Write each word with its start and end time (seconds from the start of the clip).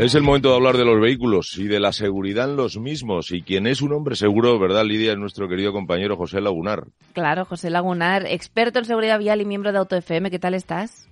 Es 0.00 0.14
el 0.14 0.22
momento 0.22 0.48
de 0.48 0.54
hablar 0.54 0.78
de 0.78 0.86
los 0.86 0.98
vehículos 0.98 1.58
y 1.58 1.68
de 1.68 1.78
la 1.78 1.92
seguridad 1.92 2.48
en 2.48 2.56
los 2.56 2.78
mismos. 2.78 3.32
Y 3.32 3.42
quien 3.42 3.66
es 3.66 3.82
un 3.82 3.92
hombre 3.92 4.16
seguro, 4.16 4.58
¿verdad, 4.58 4.82
Lidia? 4.82 5.12
Es 5.12 5.18
nuestro 5.18 5.46
querido 5.46 5.74
compañero 5.74 6.16
José 6.16 6.40
Lagunar. 6.40 6.86
Claro, 7.12 7.44
José 7.44 7.68
Lagunar, 7.68 8.24
experto 8.26 8.78
en 8.78 8.86
seguridad 8.86 9.18
vial 9.18 9.42
y 9.42 9.44
miembro 9.44 9.72
de 9.72 9.78
AutoFM. 9.78 10.30
¿Qué 10.30 10.38
tal 10.38 10.54
estás? 10.54 11.06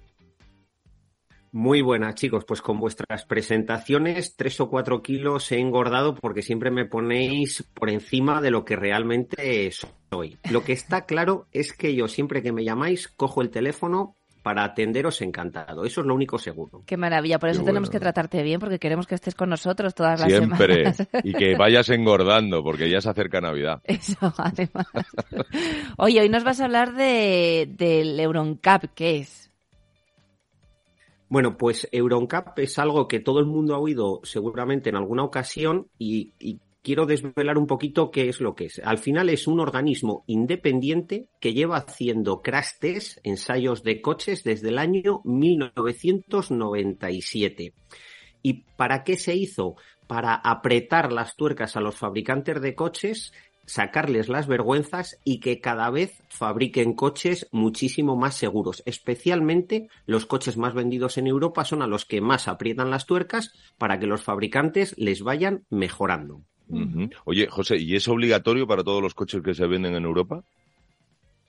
Muy 1.53 1.83
buenas, 1.83 2.15
chicos. 2.15 2.47
Pues 2.47 2.63
con 2.63 2.81
vuestras 2.81 3.27
presentaciones, 3.27 4.37
tres 4.37 4.59
o 4.59 4.71
cuatro 4.71 5.03
kilos 5.03 5.53
he 5.53 5.59
engordado 5.59 6.15
porque 6.15 6.41
siempre 6.41 6.71
me 6.71 6.87
ponéis 6.87 7.65
por 7.75 7.91
encima 7.91 8.41
de 8.41 8.51
lo 8.51 8.65
que 8.65 8.77
realmente 8.77 9.71
soy. 9.71 10.39
Lo 10.51 10.65
que 10.65 10.73
está 10.73 11.05
claro 11.05 11.47
es 11.53 11.75
que 11.75 11.95
yo 11.95 12.09
siempre 12.09 12.43
que 12.43 12.53
me 12.53 12.65
llamáis, 12.65 13.07
cojo 13.07 13.43
el 13.43 13.51
teléfono 13.51 14.15
para 14.49 14.65
atenderos 14.65 15.21
encantado. 15.21 15.85
Eso 15.85 16.01
es 16.01 16.07
lo 16.07 16.15
único 16.15 16.39
seguro. 16.39 16.83
Qué 16.87 16.97
maravilla. 16.97 17.39
Por 17.39 17.51
eso 17.51 17.63
tenemos 17.65 17.91
que 17.91 18.01
tratarte 18.01 18.43
bien, 18.43 18.59
porque 18.59 18.79
queremos 18.79 19.07
que 19.07 19.15
estés 19.15 19.35
con 19.35 19.51
nosotros 19.51 19.95
todas 19.95 20.21
las 20.21 20.31
Siempre. 20.31 20.95
semanas. 20.95 21.09
Y 21.23 21.35
que 21.35 21.55
vayas 21.55 21.91
engordando, 21.91 22.65
porque 22.65 22.89
ya 22.89 23.03
se 23.03 23.11
acerca 23.11 23.43
Navidad. 23.43 23.83
Eso, 23.85 24.33
además. 24.39 24.87
Oye, 25.99 26.23
hoy 26.23 26.31
nos 26.31 26.45
vas 26.45 26.63
a 26.63 26.65
hablar 26.65 26.95
de, 26.95 27.69
del 27.77 28.19
Euroncap. 28.19 28.87
¿Qué 28.95 29.19
es? 29.19 29.51
Bueno, 31.29 31.59
pues 31.59 31.87
Euroncap 31.93 32.59
es 32.59 32.79
algo 32.79 33.07
que 33.07 33.21
todo 33.21 33.41
el 33.41 33.47
mundo 33.47 33.75
ha 33.75 33.79
oído 33.79 34.21
seguramente 34.23 34.89
en 34.89 34.97
alguna 34.97 35.25
ocasión 35.25 35.89
y, 35.99 36.33
y 36.39 36.59
quiero 36.83 37.07
desvelar 37.07 37.57
un 37.59 37.67
poquito 37.67 38.11
qué 38.11 38.29
es 38.29 38.41
lo 38.41 38.55
que 38.55 38.67
es. 38.67 38.81
Al 38.85 38.99
final 38.99 39.29
es 39.29 39.47
un 39.47 39.61
organismo 39.61 40.25
independiente 40.27 41.29
que 41.41 41.55
lleva 41.55 41.77
haciendo 41.77 42.43
crash 42.43 42.79
test, 42.81 43.19
ensayos 43.23 43.83
de 43.83 44.01
coches 44.01 44.45
desde 44.45 44.69
el 44.69 44.79
año 44.79 45.21
1997. 45.25 47.75
¿Y 48.43 48.65
para 48.77 49.05
qué 49.05 49.17
se 49.17 49.35
hizo? 49.35 49.77
Para 50.07 50.35
apretar 50.35 51.13
las 51.13 51.37
tuercas 51.37 51.77
a 51.77 51.81
los 51.81 51.97
fabricantes 51.97 52.63
de 52.63 52.75
coches 52.75 53.33
sacarles 53.69 54.29
las 54.29 54.47
vergüenzas 54.47 55.21
y 55.25 55.41
que 55.41 55.61
cada 55.61 55.91
vez 55.91 56.23
fabriquen 56.29 56.95
coches 56.95 57.47
muchísimo 57.53 58.17
más 58.17 58.35
seguros. 58.35 58.83
Especialmente 58.87 59.89
los 60.07 60.27
coches 60.27 60.57
más 60.57 60.75
vendidos 60.75 61.19
en 61.19 61.27
Europa 61.27 61.65
son 61.65 61.83
a 61.83 61.87
los 61.87 62.05
que 62.05 62.21
más 62.21 62.49
aprietan 62.49 62.91
las 62.91 63.07
tuercas 63.07 63.53
para 63.77 63.99
que 63.99 64.07
los 64.07 64.23
fabricantes 64.23 64.95
les 64.97 65.23
vayan 65.23 65.65
mejorando. 65.69 66.43
Ujú. 66.69 67.09
Oye, 67.25 67.47
José, 67.49 67.77
¿y 67.79 67.97
es 67.97 68.07
obligatorio 68.09 68.67
para 68.67 68.85
todos 68.85 69.03
los 69.03 69.15
coches 69.15 69.43
que 69.43 69.55
se 69.55 69.67
venden 69.67 69.95
en 69.95 70.05
Europa? 70.05 70.43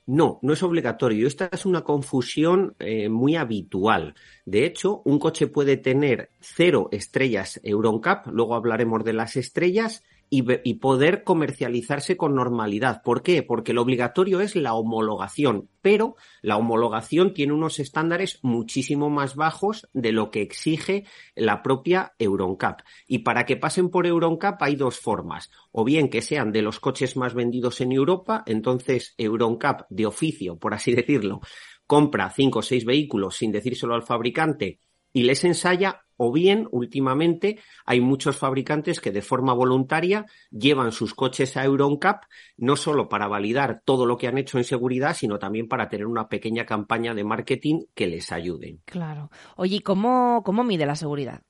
No, 0.05 0.39
no 0.41 0.53
es 0.53 0.63
obligatorio. 0.63 1.27
Esta 1.27 1.49
es 1.51 1.67
una 1.67 1.83
confusión 1.83 2.73
eh, 2.79 3.09
muy 3.09 3.35
habitual. 3.35 4.15
De 4.43 4.65
hecho, 4.65 5.03
un 5.05 5.19
coche 5.19 5.45
puede 5.45 5.77
tener 5.77 6.31
cero 6.39 6.89
estrellas 6.91 7.59
EuronCap, 7.63 8.25
luego 8.27 8.55
hablaremos 8.55 9.03
de 9.03 9.13
las 9.13 9.35
estrellas, 9.35 10.03
y, 10.29 10.43
y 10.63 10.75
poder 10.75 11.23
comercializarse 11.23 12.17
con 12.17 12.35
normalidad. 12.35 13.01
¿Por 13.03 13.23
qué? 13.23 13.43
Porque 13.43 13.73
lo 13.73 13.81
obligatorio 13.81 14.41
es 14.41 14.55
la 14.55 14.73
homologación, 14.73 15.69
pero 15.81 16.15
la 16.41 16.57
homologación 16.57 17.33
tiene 17.33 17.53
unos 17.53 17.79
estándares 17.79 18.39
muchísimo 18.41 19.09
más 19.09 19.35
bajos 19.35 19.87
de 19.93 20.11
lo 20.11 20.31
que 20.31 20.41
exige 20.41 21.05
la 21.35 21.63
propia 21.63 22.13
EuronCap. 22.19 22.81
Y 23.07 23.19
para 23.19 23.45
que 23.45 23.57
pasen 23.57 23.89
por 23.89 24.05
EuronCap 24.05 24.61
hay 24.61 24.75
dos 24.75 24.99
formas. 24.99 25.49
O 25.71 25.83
bien 25.83 26.09
que 26.09 26.21
sean 26.21 26.51
de 26.51 26.61
los 26.61 26.79
coches 26.79 27.17
más 27.17 27.33
vendidos 27.33 27.81
en 27.81 27.91
Europa, 27.91 28.43
entonces 28.45 29.15
EuronCap 29.17 29.87
de 29.89 30.05
oficio, 30.05 30.57
por 30.57 30.73
así 30.73 30.93
decirlo, 30.93 31.41
compra 31.85 32.29
cinco 32.29 32.59
o 32.59 32.61
seis 32.61 32.85
vehículos 32.85 33.37
sin 33.37 33.51
decírselo 33.51 33.95
al 33.95 34.03
fabricante 34.03 34.79
y 35.11 35.23
les 35.23 35.43
ensaya, 35.43 36.05
o 36.21 36.33
bien, 36.33 36.67
últimamente, 36.71 37.59
hay 37.85 38.01
muchos 38.01 38.35
fabricantes 38.35 38.99
que 38.99 39.11
de 39.11 39.21
forma 39.21 39.53
voluntaria 39.53 40.25
llevan 40.51 40.91
sus 40.91 41.13
coches 41.13 41.55
a 41.55 41.63
EuronCap, 41.63 42.25
no 42.57 42.75
solo 42.75 43.07
para 43.07 43.29
validar 43.29 43.81
todo 43.85 44.05
lo 44.05 44.17
que 44.17 44.27
han 44.27 44.37
hecho 44.37 44.57
en 44.57 44.65
seguridad, 44.65 45.15
sino 45.15 45.39
también 45.39 45.69
para 45.69 45.87
tener 45.87 46.05
una 46.05 46.27
pequeña 46.27 46.65
campaña 46.65 47.13
de 47.13 47.23
marketing 47.23 47.85
que 47.95 48.07
les 48.07 48.33
ayude. 48.33 48.79
Claro. 48.83 49.31
Oye, 49.55 49.77
¿y 49.77 49.79
cómo, 49.79 50.43
cómo 50.43 50.65
mide 50.65 50.85
la 50.85 50.97
seguridad? 50.97 51.41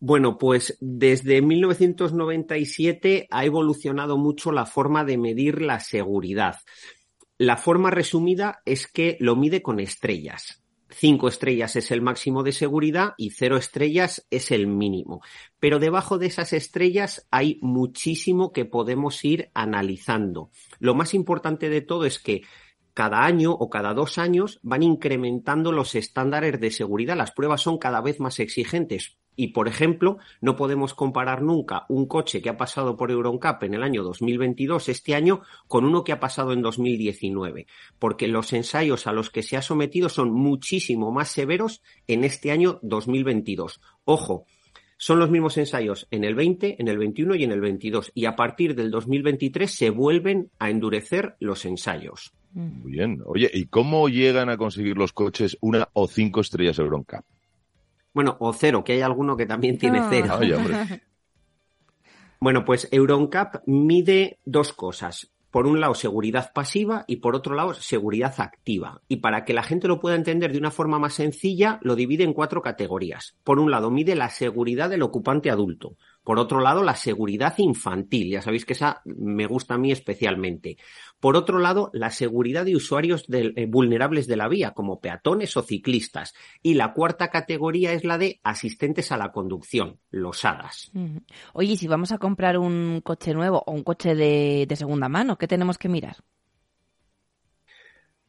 Bueno, 0.00 0.38
pues 0.38 0.78
desde 0.80 1.42
1997 1.42 3.28
ha 3.30 3.44
evolucionado 3.44 4.16
mucho 4.16 4.50
la 4.50 4.64
forma 4.64 5.04
de 5.04 5.18
medir 5.18 5.60
la 5.60 5.78
seguridad. 5.78 6.56
La 7.36 7.58
forma 7.58 7.90
resumida 7.90 8.62
es 8.64 8.86
que 8.86 9.18
lo 9.20 9.36
mide 9.36 9.60
con 9.60 9.78
estrellas. 9.78 10.61
Cinco 10.94 11.28
estrellas 11.28 11.74
es 11.76 11.90
el 11.90 12.02
máximo 12.02 12.42
de 12.42 12.52
seguridad 12.52 13.14
y 13.16 13.30
cero 13.30 13.56
estrellas 13.56 14.26
es 14.30 14.50
el 14.50 14.66
mínimo. 14.66 15.22
Pero 15.58 15.78
debajo 15.78 16.18
de 16.18 16.26
esas 16.26 16.52
estrellas 16.52 17.26
hay 17.30 17.58
muchísimo 17.62 18.52
que 18.52 18.66
podemos 18.66 19.24
ir 19.24 19.50
analizando. 19.54 20.50
Lo 20.80 20.94
más 20.94 21.14
importante 21.14 21.70
de 21.70 21.80
todo 21.80 22.04
es 22.04 22.18
que 22.18 22.42
cada 22.94 23.24
año 23.24 23.52
o 23.52 23.70
cada 23.70 23.94
dos 23.94 24.18
años 24.18 24.60
van 24.62 24.82
incrementando 24.82 25.72
los 25.72 25.94
estándares 25.94 26.60
de 26.60 26.70
seguridad. 26.70 27.16
Las 27.16 27.32
pruebas 27.32 27.62
son 27.62 27.78
cada 27.78 28.00
vez 28.00 28.20
más 28.20 28.38
exigentes. 28.38 29.16
Y, 29.34 29.48
por 29.48 29.66
ejemplo, 29.66 30.18
no 30.42 30.56
podemos 30.56 30.92
comparar 30.92 31.40
nunca 31.40 31.86
un 31.88 32.06
coche 32.06 32.42
que 32.42 32.50
ha 32.50 32.58
pasado 32.58 32.98
por 32.98 33.10
EuronCap 33.10 33.62
en 33.62 33.74
el 33.74 33.82
año 33.82 34.02
2022, 34.02 34.90
este 34.90 35.14
año, 35.14 35.40
con 35.68 35.86
uno 35.86 36.04
que 36.04 36.12
ha 36.12 36.20
pasado 36.20 36.52
en 36.52 36.60
2019, 36.60 37.66
porque 37.98 38.28
los 38.28 38.52
ensayos 38.52 39.06
a 39.06 39.12
los 39.12 39.30
que 39.30 39.42
se 39.42 39.56
ha 39.56 39.62
sometido 39.62 40.10
son 40.10 40.30
muchísimo 40.30 41.12
más 41.12 41.30
severos 41.30 41.82
en 42.06 42.24
este 42.24 42.50
año 42.50 42.78
2022. 42.82 43.80
Ojo, 44.04 44.44
son 44.98 45.18
los 45.18 45.30
mismos 45.30 45.56
ensayos 45.56 46.06
en 46.10 46.24
el 46.24 46.34
20, 46.34 46.76
en 46.78 46.88
el 46.88 46.98
21 46.98 47.34
y 47.36 47.44
en 47.44 47.52
el 47.52 47.60
22, 47.60 48.12
y 48.14 48.26
a 48.26 48.36
partir 48.36 48.74
del 48.74 48.90
2023 48.90 49.68
se 49.68 49.88
vuelven 49.88 50.50
a 50.58 50.68
endurecer 50.68 51.36
los 51.40 51.64
ensayos. 51.64 52.34
Muy 52.54 52.92
bien. 52.92 53.22
Oye, 53.26 53.50
¿y 53.52 53.66
cómo 53.66 54.08
llegan 54.08 54.48
a 54.50 54.56
conseguir 54.56 54.96
los 54.96 55.12
coches 55.12 55.56
una 55.60 55.88
o 55.94 56.06
cinco 56.06 56.40
estrellas 56.40 56.78
EuronCap? 56.78 57.24
Bueno, 58.14 58.36
o 58.40 58.52
cero, 58.52 58.84
que 58.84 58.92
hay 58.92 59.00
alguno 59.00 59.36
que 59.36 59.46
también 59.46 59.78
tiene 59.78 60.00
Ah. 60.00 60.06
cero. 60.10 60.36
Ay, 60.38 60.52
hombre. 60.52 60.76
Bueno, 62.40 62.64
pues 62.64 62.88
EuronCap 62.90 63.62
mide 63.66 64.40
dos 64.44 64.72
cosas. 64.72 65.30
Por 65.52 65.66
un 65.68 65.80
lado, 65.80 65.94
seguridad 65.94 66.50
pasiva 66.52 67.04
y 67.06 67.16
por 67.16 67.36
otro 67.36 67.54
lado, 67.54 67.72
seguridad 67.74 68.34
activa. 68.38 69.00
Y 69.06 69.18
para 69.18 69.44
que 69.44 69.52
la 69.52 69.62
gente 69.62 69.86
lo 69.86 70.00
pueda 70.00 70.16
entender 70.16 70.50
de 70.50 70.58
una 70.58 70.70
forma 70.72 70.98
más 70.98 71.14
sencilla, 71.14 71.78
lo 71.82 71.94
divide 71.94 72.24
en 72.24 72.32
cuatro 72.32 72.60
categorías. 72.62 73.36
Por 73.44 73.60
un 73.60 73.70
lado, 73.70 73.90
mide 73.92 74.16
la 74.16 74.28
seguridad 74.28 74.90
del 74.90 75.02
ocupante 75.02 75.50
adulto. 75.50 75.96
Por 76.24 76.38
otro 76.38 76.60
lado, 76.60 76.82
la 76.82 76.94
seguridad 76.94 77.54
infantil. 77.58 78.30
Ya 78.30 78.42
sabéis 78.42 78.64
que 78.64 78.74
esa 78.74 79.02
me 79.04 79.46
gusta 79.46 79.74
a 79.74 79.78
mí 79.78 79.90
especialmente. 79.90 80.76
Por 81.18 81.36
otro 81.36 81.58
lado, 81.58 81.90
la 81.92 82.10
seguridad 82.10 82.64
de 82.64 82.76
usuarios 82.76 83.24
eh, 83.32 83.66
vulnerables 83.66 84.26
de 84.26 84.36
la 84.36 84.48
vía, 84.48 84.72
como 84.72 85.00
peatones 85.00 85.56
o 85.56 85.62
ciclistas. 85.62 86.34
Y 86.62 86.74
la 86.74 86.92
cuarta 86.92 87.28
categoría 87.28 87.92
es 87.92 88.04
la 88.04 88.18
de 88.18 88.40
asistentes 88.44 89.10
a 89.12 89.16
la 89.16 89.32
conducción, 89.32 89.98
los 90.10 90.44
HADAS. 90.44 90.92
Oye, 91.54 91.72
¿y 91.72 91.76
si 91.76 91.88
vamos 91.88 92.12
a 92.12 92.18
comprar 92.18 92.58
un 92.58 93.00
coche 93.02 93.34
nuevo 93.34 93.62
o 93.66 93.72
un 93.72 93.82
coche 93.82 94.14
de, 94.14 94.66
de 94.68 94.76
segunda 94.76 95.08
mano, 95.08 95.36
¿qué 95.36 95.48
tenemos 95.48 95.78
que 95.78 95.88
mirar? 95.88 96.16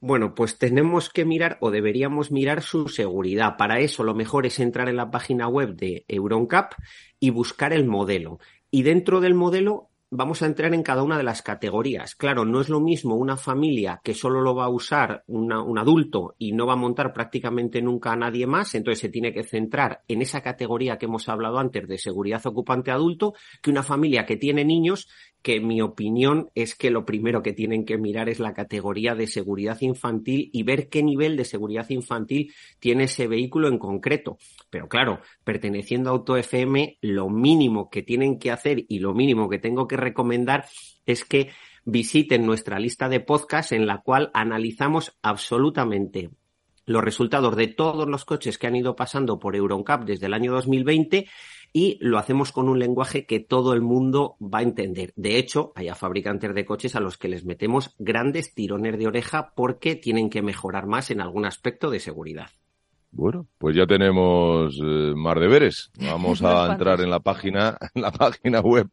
Bueno, 0.05 0.35
pues 0.35 0.57
tenemos 0.57 1.09
que 1.09 1.23
mirar 1.23 1.57
o 1.61 1.71
deberíamos 1.71 2.29
mirar 2.29 2.61
su 2.61 2.89
seguridad. 2.89 3.55
Para 3.55 3.79
eso 3.79 4.03
lo 4.03 4.13
mejor 4.13 4.45
es 4.45 4.59
entrar 4.59 4.89
en 4.89 4.97
la 4.97 5.09
página 5.09 5.47
web 5.47 5.77
de 5.77 6.03
EuronCap 6.09 6.73
y 7.21 7.29
buscar 7.29 7.71
el 7.71 7.85
modelo. 7.85 8.37
Y 8.69 8.83
dentro 8.83 9.21
del 9.21 9.33
modelo 9.33 9.91
vamos 10.09 10.41
a 10.41 10.45
entrar 10.45 10.73
en 10.73 10.83
cada 10.83 11.03
una 11.03 11.17
de 11.17 11.23
las 11.23 11.41
categorías. 11.41 12.15
Claro, 12.15 12.43
no 12.43 12.59
es 12.59 12.67
lo 12.67 12.81
mismo 12.81 13.15
una 13.15 13.37
familia 13.37 14.01
que 14.03 14.13
solo 14.13 14.41
lo 14.41 14.53
va 14.53 14.65
a 14.65 14.69
usar 14.69 15.23
un 15.27 15.79
adulto 15.79 16.35
y 16.37 16.51
no 16.51 16.67
va 16.67 16.73
a 16.73 16.75
montar 16.75 17.13
prácticamente 17.13 17.81
nunca 17.81 18.11
a 18.11 18.15
nadie 18.17 18.45
más, 18.45 18.75
entonces 18.75 18.99
se 18.99 19.09
tiene 19.09 19.33
que 19.33 19.43
centrar 19.43 20.03
en 20.07 20.21
esa 20.21 20.41
categoría 20.41 20.97
que 20.97 21.05
hemos 21.05 21.29
hablado 21.29 21.57
antes 21.57 21.87
de 21.87 21.97
seguridad 21.97 22.45
ocupante 22.45 22.91
adulto, 22.91 23.33
que 23.61 23.71
una 23.71 23.83
familia 23.83 24.25
que 24.25 24.35
tiene 24.35 24.65
niños 24.65 25.07
que 25.43 25.59
mi 25.59 25.81
opinión 25.81 26.49
es 26.55 26.73
que 26.73 26.89
lo 26.89 27.05
primero 27.05 27.43
que 27.43 27.53
tienen 27.53 27.85
que 27.85 27.97
mirar 27.97 28.29
es 28.29 28.39
la 28.39 28.53
categoría 28.53 29.13
de 29.13 29.27
seguridad 29.27 29.79
infantil 29.81 30.49
y 30.53 30.63
ver 30.63 30.89
qué 30.89 31.03
nivel 31.03 31.35
de 31.35 31.45
seguridad 31.45 31.87
infantil 31.89 32.53
tiene 32.79 33.03
ese 33.03 33.27
vehículo 33.27 33.67
en 33.67 33.77
concreto. 33.77 34.37
Pero 34.69 34.87
claro, 34.87 35.19
perteneciendo 35.43 36.09
a 36.09 36.13
Auto 36.13 36.37
FM, 36.37 36.97
lo 37.01 37.29
mínimo 37.29 37.89
que 37.89 38.03
tienen 38.03 38.39
que 38.39 38.51
hacer 38.51 38.85
y 38.87 38.99
lo 38.99 39.13
mínimo 39.13 39.49
que 39.49 39.59
tengo 39.59 39.87
que 39.87 39.97
recomendar 39.97 40.65
es 41.05 41.25
que 41.25 41.49
visiten 41.83 42.45
nuestra 42.45 42.79
lista 42.79 43.09
de 43.09 43.19
podcast 43.19 43.73
en 43.73 43.85
la 43.85 43.99
cual 43.99 44.31
analizamos 44.33 45.17
absolutamente 45.21 46.29
los 46.85 47.03
resultados 47.03 47.55
de 47.55 47.67
todos 47.67 48.07
los 48.07 48.25
coches 48.25 48.57
que 48.57 48.67
han 48.67 48.75
ido 48.75 48.95
pasando 48.95 49.39
por 49.39 49.55
EuronCap 49.55 50.03
desde 50.05 50.25
el 50.25 50.33
año 50.33 50.51
2020 50.53 51.27
y 51.73 51.97
lo 52.01 52.19
hacemos 52.19 52.51
con 52.51 52.69
un 52.69 52.77
lenguaje 52.77 53.25
que 53.25 53.39
todo 53.39 53.73
el 53.73 53.81
mundo 53.81 54.37
va 54.39 54.59
a 54.59 54.63
entender. 54.63 55.11
De 55.15 55.37
hecho, 55.37 55.73
hay 55.75 55.87
a 55.89 55.95
fabricantes 55.95 56.53
de 56.53 56.65
coches 56.65 56.95
a 56.95 56.99
los 56.99 57.17
que 57.17 57.27
les 57.27 57.45
metemos 57.45 57.95
grandes 57.97 58.53
tirones 58.53 58.97
de 58.97 59.07
oreja 59.07 59.53
porque 59.55 59.95
tienen 59.95 60.29
que 60.29 60.43
mejorar 60.43 60.85
más 60.85 61.09
en 61.09 61.19
algún 61.19 61.45
aspecto 61.45 61.89
de 61.89 61.99
seguridad. 61.99 62.49
Bueno, 63.15 63.45
pues 63.59 63.75
ya 63.75 63.85
tenemos 63.85 64.75
eh, 64.81 65.13
más 65.15 65.39
deberes. 65.39 65.91
Vamos 65.99 66.41
a 66.41 66.71
entrar 66.71 66.99
en 66.99 67.11
la 67.11 67.19
página, 67.19 67.77
en 67.93 68.01
la 68.01 68.11
página 68.11 68.59
web 68.59 68.89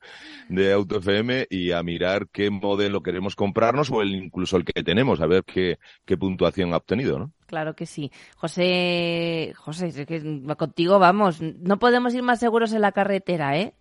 de 0.48 0.72
AutoFM 0.72 1.46
y 1.48 1.72
a 1.72 1.82
mirar 1.82 2.28
qué 2.30 2.50
modelo 2.50 3.02
queremos 3.02 3.34
comprarnos 3.34 3.90
o 3.90 4.02
el, 4.02 4.14
incluso 4.14 4.58
el 4.58 4.64
que 4.64 4.82
tenemos, 4.82 5.22
a 5.22 5.26
ver 5.26 5.42
qué, 5.44 5.78
qué 6.04 6.18
puntuación 6.18 6.74
ha 6.74 6.76
obtenido, 6.76 7.18
¿no? 7.18 7.32
Claro 7.46 7.74
que 7.74 7.86
sí. 7.86 8.12
José, 8.36 9.54
José, 9.56 10.06
que 10.06 10.42
contigo 10.56 10.98
vamos, 10.98 11.40
no 11.40 11.78
podemos 11.78 12.14
ir 12.14 12.22
más 12.22 12.40
seguros 12.40 12.72
en 12.74 12.82
la 12.82 12.92
carretera, 12.92 13.58
¿eh? 13.58 13.72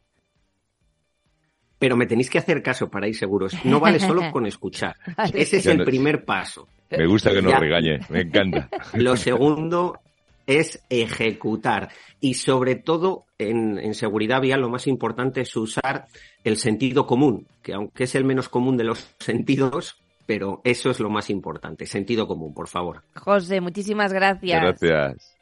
Pero 1.77 1.95
me 1.95 2.07
tenéis 2.07 2.29
que 2.29 2.39
hacer 2.39 2.63
caso 2.63 2.89
para 2.89 3.07
ir 3.07 3.15
seguros. 3.15 3.53
No 3.65 3.79
vale 3.79 3.99
solo 3.99 4.31
con 4.31 4.45
escuchar. 4.45 4.95
Ese 5.33 5.57
es 5.57 5.65
el 5.65 5.83
primer 5.83 6.25
paso. 6.25 6.67
Me 6.89 7.05
gusta 7.05 7.31
que 7.31 7.41
nos 7.41 7.59
regañe, 7.59 7.99
me 8.09 8.21
encanta. 8.21 8.69
Lo 8.93 9.15
segundo 9.15 9.99
es 10.49 10.83
ejecutar. 10.89 11.89
Y 12.19 12.33
sobre 12.33 12.75
todo 12.75 13.25
en, 13.37 13.93
seguridad 13.93 14.41
vial 14.41 14.61
lo 14.61 14.69
más 14.69 14.87
importante 14.87 15.41
es 15.41 15.55
usar 15.55 16.07
el 16.43 16.57
sentido 16.57 17.05
común, 17.05 17.47
que 17.61 17.73
aunque 17.73 18.05
es 18.05 18.15
el 18.15 18.25
menos 18.25 18.49
común 18.49 18.75
de 18.75 18.83
los 18.83 19.15
sentidos, 19.19 20.01
pero 20.25 20.61
eso 20.63 20.89
es 20.89 20.99
lo 20.99 21.09
más 21.09 21.29
importante. 21.29 21.85
Sentido 21.85 22.27
común, 22.27 22.53
por 22.53 22.67
favor. 22.67 23.03
José, 23.15 23.61
muchísimas 23.61 24.11
gracias. 24.11 24.61
Gracias. 24.61 25.35